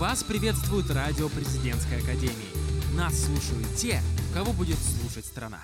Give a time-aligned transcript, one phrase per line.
[0.00, 2.96] Вас приветствует радио Президентской Академии.
[2.96, 4.00] Нас слушают те,
[4.32, 5.60] кого будет слушать страна.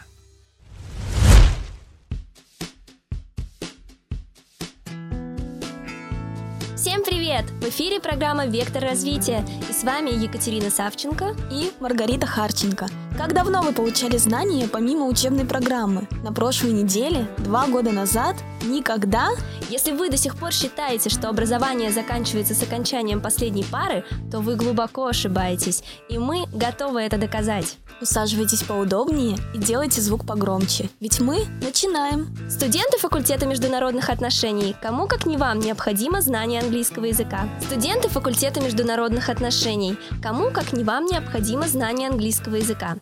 [6.77, 7.47] Всем привет!
[7.63, 12.89] В эфире программа «Вектор развития» и с вами Екатерина Савченко и Маргарита Харченко.
[13.17, 16.07] Как давно вы получали знания помимо учебной программы?
[16.23, 17.27] На прошлой неделе?
[17.39, 18.37] Два года назад?
[18.63, 19.31] Никогда?
[19.71, 24.55] Если вы до сих пор считаете, что образование заканчивается с окончанием последней пары, то вы
[24.57, 27.79] глубоко ошибаетесь, и мы готовы это доказать.
[28.01, 32.37] Усаживайтесь поудобнее и делайте звук погромче, ведь мы начинаем.
[32.51, 37.49] Студенты факультета международных отношений, кому как не вам необходимо знание английского языка.
[37.63, 42.97] Студенты факультета международных отношений, кому как не вам необходимо знание английского языка.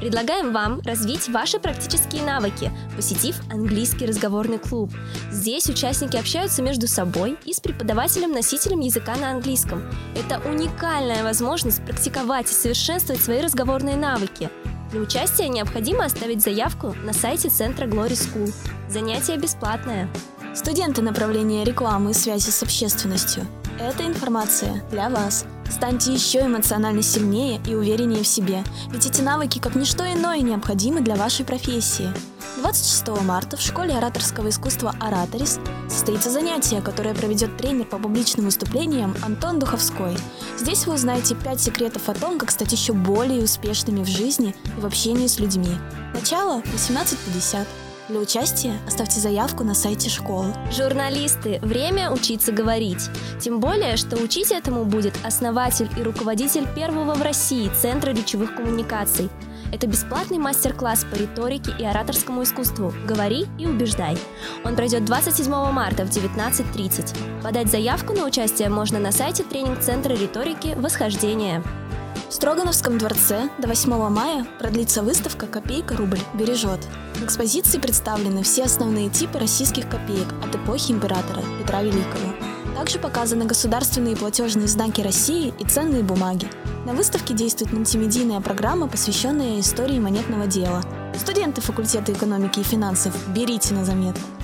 [0.00, 4.90] Предлагаем вам развить ваши практические навыки, посетив английский разговорный клуб.
[5.30, 9.82] Здесь участники общаются между собой и с преподавателем-носителем языка на английском.
[10.16, 14.48] Это уникальная возможность практиковать и совершенствовать свои разговорные навыки.
[14.90, 18.52] Для участия необходимо оставить заявку на сайте центра Glory School.
[18.88, 20.08] Занятие бесплатное.
[20.54, 23.46] Студенты направления рекламы и связи с общественностью.
[23.78, 29.58] Эта информация для вас– Станьте еще эмоционально сильнее и увереннее в себе, ведь эти навыки
[29.58, 32.10] как ничто иное необходимы для вашей профессии.
[32.58, 39.14] 26 марта в школе ораторского искусства «Ораторис» состоится занятие, которое проведет тренер по публичным выступлениям
[39.22, 40.16] Антон Духовской.
[40.58, 44.80] Здесь вы узнаете 5 секретов о том, как стать еще более успешными в жизни и
[44.80, 45.70] в общении с людьми.
[46.12, 47.66] Начало 18.50.
[48.10, 50.52] Для участия оставьте заявку на сайте школы.
[50.72, 53.08] Журналисты, время учиться говорить.
[53.40, 59.30] Тем более, что учить этому будет основатель и руководитель первого в России Центра речевых коммуникаций.
[59.72, 64.18] Это бесплатный мастер-класс по риторике и ораторскому искусству «Говори и убеждай».
[64.64, 67.42] Он пройдет 27 марта в 19.30.
[67.44, 71.62] Подать заявку на участие можно на сайте тренинг-центра риторики «Восхождение».
[72.30, 76.78] В Строгановском дворце до 8 мая продлится выставка «Копейка рубль бережет».
[77.16, 82.32] В экспозиции представлены все основные типы российских копеек от эпохи императора Петра Великого.
[82.76, 86.48] Также показаны государственные платежные знаки России и ценные бумаги.
[86.86, 90.84] На выставке действует мультимедийная программа, посвященная истории монетного дела.
[91.18, 94.39] Студенты факультета экономики и финансов, берите на заметку.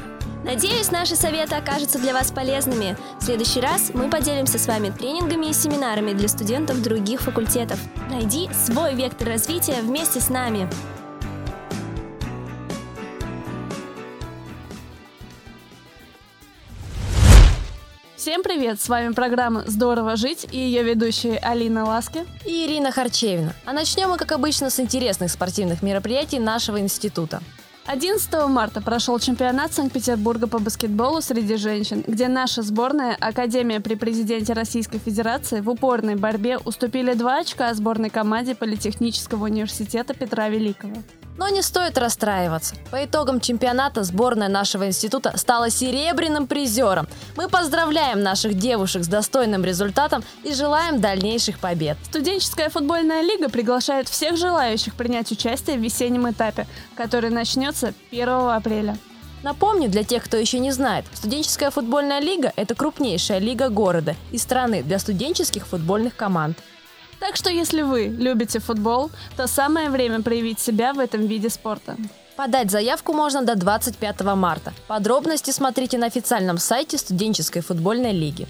[0.46, 2.96] Надеюсь, наши советы окажутся для вас полезными.
[3.18, 7.80] В следующий раз мы поделимся с вами тренингами и семинарами для студентов других факультетов.
[8.08, 10.70] Найди свой вектор развития вместе с нами.
[18.14, 18.80] Всем привет!
[18.80, 23.52] С вами программа «Здорово жить» и ее ведущие Алина Ласки и Ирина Харчевина.
[23.64, 27.42] А начнем мы, как обычно, с интересных спортивных мероприятий нашего института.
[27.88, 34.54] 11 марта прошел чемпионат Санкт-Петербурга по баскетболу среди женщин, где наша сборная Академия при президенте
[34.54, 40.96] Российской Федерации в упорной борьбе уступили два очка сборной команде Политехнического университета Петра Великого.
[41.36, 42.74] Но не стоит расстраиваться.
[42.90, 47.06] По итогам чемпионата сборная нашего института стала серебряным призером.
[47.36, 51.98] Мы поздравляем наших девушек с достойным результатом и желаем дальнейших побед.
[52.04, 58.96] Студенческая футбольная лига приглашает всех желающих принять участие в весеннем этапе, который начнется 1 апреля.
[59.42, 64.38] Напомню, для тех, кто еще не знает, студенческая футбольная лига– это крупнейшая лига города и
[64.38, 66.58] страны для студенческих футбольных команд.
[67.20, 71.96] Так что если вы любите футбол, то самое время проявить себя в этом виде спорта.
[72.36, 74.74] Подать заявку можно до 25 марта.
[74.88, 78.46] Подробности смотрите на официальном сайте студенческой футбольной лиги.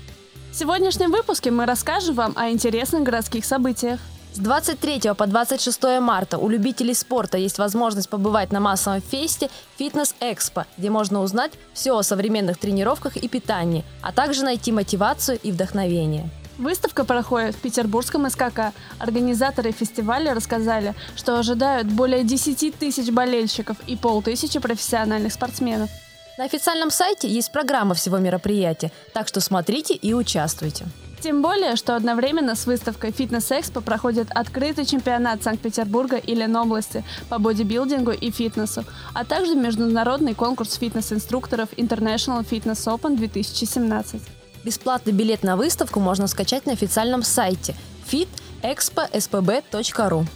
[0.50, 4.00] В сегодняшнем выпуске мы расскажем вам о интересных городских событиях.
[4.32, 9.48] С 23 по 26 марта у любителей спорта есть возможность побывать на массовом фесте
[9.78, 15.38] «Фитнес Экспо», где можно узнать все о современных тренировках и питании, а также найти мотивацию
[15.42, 16.28] и вдохновение.
[16.58, 18.72] Выставка проходит в Петербургском СКК.
[18.98, 25.90] Организаторы фестиваля рассказали, что ожидают более 10 тысяч болельщиков и полтысячи профессиональных спортсменов.
[26.38, 30.86] На официальном сайте есть программа всего мероприятия, так что смотрите и участвуйте.
[31.20, 38.12] Тем более, что одновременно с выставкой «Фитнес-экспо» проходит открытый чемпионат Санкт-Петербурга и Ленобласти по бодибилдингу
[38.12, 38.84] и фитнесу,
[39.14, 44.20] а также международный конкурс фитнес-инструкторов International Fitness Open 2017.
[44.66, 47.76] Бесплатный билет на выставку можно скачать на официальном сайте
[48.10, 50.26] fit.expo.spb.ru.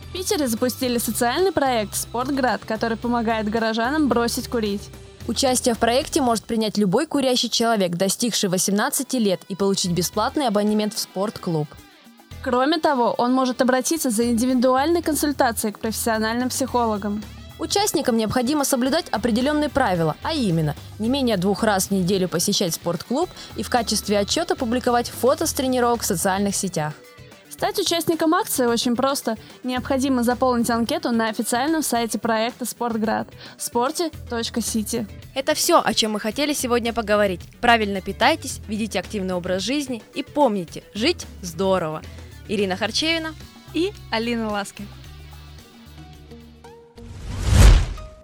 [0.00, 4.88] В Питере запустили социальный проект «Спортград», который помогает горожанам бросить курить.
[5.28, 10.94] Участие в проекте может принять любой курящий человек, достигший 18 лет, и получить бесплатный абонемент
[10.94, 11.68] в спортклуб.
[12.42, 17.22] Кроме того, он может обратиться за индивидуальной консультацией к профессиональным психологам.
[17.60, 23.28] Участникам необходимо соблюдать определенные правила, а именно не менее двух раз в неделю посещать спортклуб
[23.54, 26.94] и в качестве отчета публиковать фото с тренировок в социальных сетях.
[27.50, 29.36] Стать участником акции очень просто.
[29.62, 33.28] Необходимо заполнить анкету на официальном сайте проекта «Спортград»
[33.58, 35.06] sporty.city.
[35.34, 37.42] Это все, о чем мы хотели сегодня поговорить.
[37.60, 42.00] Правильно питайтесь, ведите активный образ жизни и помните, жить здорово.
[42.48, 43.34] Ирина Харчевина
[43.74, 44.86] и Алина Ласки.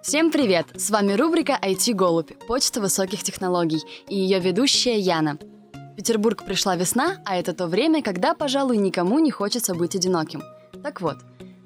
[0.07, 0.67] Всем привет!
[0.73, 5.37] С вами рубрика IT Голубь, почта высоких технологий, и ее ведущая Яна.
[5.73, 10.43] В Петербург пришла весна, а это то время, когда, пожалуй, никому не хочется быть одиноким.
[10.81, 11.17] Так вот,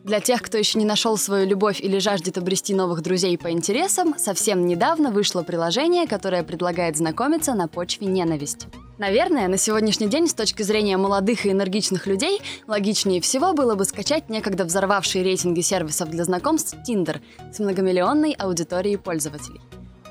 [0.04, 4.18] для тех, кто еще не нашел свою любовь или жаждет обрести новых друзей по интересам,
[4.18, 8.68] совсем недавно вышло приложение, которое предлагает знакомиться на почве ненависти.
[9.02, 13.84] Наверное, на сегодняшний день с точки зрения молодых и энергичных людей логичнее всего было бы
[13.84, 17.20] скачать некогда взорвавшие рейтинги сервисов для знакомств Tinder
[17.52, 19.60] с многомиллионной аудиторией пользователей.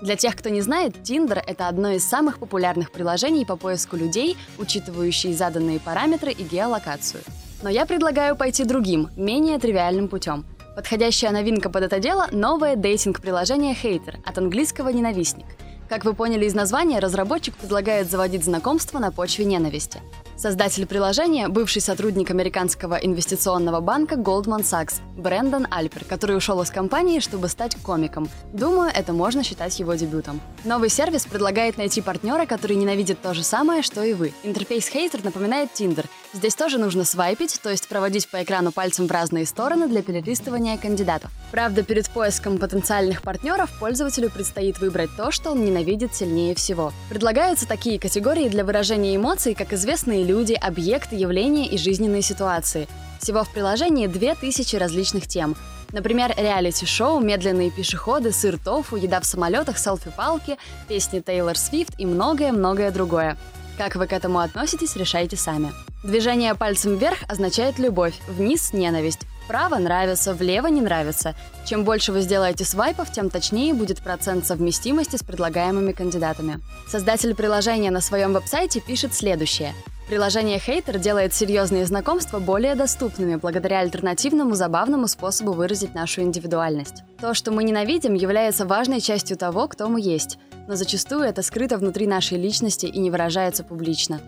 [0.03, 4.37] Для тех, кто не знает, Tinder— это одно из самых популярных приложений по поиску людей,
[4.59, 7.23] учитывающие заданные параметры и геолокацию.
[7.63, 10.45] Но я предлагаю пойти другим, менее тривиальным путем.
[10.75, 15.47] Подходящая новинка под это дело— новое дейтинг-приложение Hater от английского «ненавистник».
[15.91, 20.01] Как вы поняли из названия, разработчик предлагает заводить знакомства на почве ненависти.
[20.37, 27.19] Создатель приложения– бывший сотрудник американского инвестиционного банка Goldman Sachs Брэндон Альпер, который ушел из компании,
[27.19, 28.29] чтобы стать комиком.
[28.53, 30.41] Думаю, это можно считать его дебютом.
[30.65, 34.33] Новый сервис предлагает найти партнера, который ненавидит то же самое, что и вы.
[34.45, 36.07] Интерфейс Hater напоминает Tinder.
[36.33, 40.79] Здесь тоже нужно свайпить, то есть проводить по экрану пальцем в разные стороны для перелистывания
[40.79, 41.33] кандидатов.
[41.51, 46.93] Правда, перед поиском потенциальных партнеров пользователю предстоит выбрать то, что он ненавидит сильнее всего.
[47.09, 52.87] Предлагаются такие категории для выражения эмоций, как известные люди, объекты, явления и жизненные ситуации.
[53.21, 55.57] Всего в приложении 2000 различных тем.
[55.91, 62.93] Например, реалити-шоу, медленные пешеходы, сыр тофу, еда в самолетах, селфи-палки, песни Тейлор Свифт и многое-многое
[62.93, 63.37] другое.
[63.77, 65.73] Как вы к этому относитесь, решайте сами.
[66.03, 69.27] Движение пальцем вверх означает любовь, вниз– ненависть.
[69.45, 71.35] Вправо нравится, влево не нравится.
[71.67, 76.61] Чем больше вы сделаете свайпов, тем точнее будет процент совместимости с предлагаемыми кандидатами.
[76.89, 79.75] Создатель приложения на своем веб-сайте пишет следующее.
[80.09, 87.03] Приложение Hater делает серьезные знакомства более доступными благодаря альтернативному забавному способу выразить нашу индивидуальность.
[87.21, 91.77] То, что мы ненавидим, является важной частью того, кто мы есть, но зачастую это скрыто
[91.77, 94.21] внутри нашей личности и не выражается публично.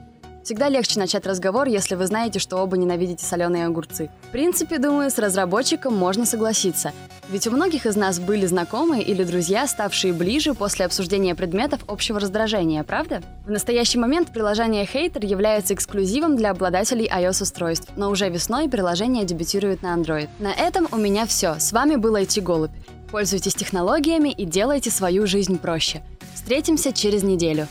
[0.43, 4.11] Всегда легче начать разговор, если вы знаете, что оба ненавидите соленые огурцы.
[4.23, 6.93] В принципе, думаю, с разработчиком можно согласиться.
[7.31, 12.19] Ведь у многих из нас были знакомые или друзья, ставшие ближе после обсуждения предметов общего
[12.19, 13.23] раздражения, правда?
[13.47, 19.83] В настоящий момент приложение Hater является эксклюзивом для обладателей iOS-устройств, но уже весной приложение дебютирует
[19.83, 20.29] на Android.
[20.41, 21.55] На этом у меня все.
[21.61, 22.73] С вами был IT-голубь.
[23.13, 26.03] Пользуйтесь технологиями и делайте свою жизнь проще.
[26.35, 27.69] Встретимся через неделю.